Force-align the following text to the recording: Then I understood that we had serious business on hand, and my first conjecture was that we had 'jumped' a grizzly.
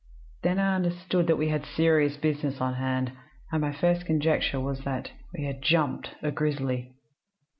Then 0.41 0.57
I 0.57 0.73
understood 0.73 1.27
that 1.27 1.35
we 1.35 1.49
had 1.49 1.63
serious 1.63 2.17
business 2.17 2.59
on 2.59 2.73
hand, 2.73 3.11
and 3.51 3.61
my 3.61 3.71
first 3.71 4.03
conjecture 4.07 4.59
was 4.59 4.79
that 4.79 5.11
we 5.37 5.43
had 5.43 5.61
'jumped' 5.61 6.15
a 6.23 6.31
grizzly. 6.31 6.95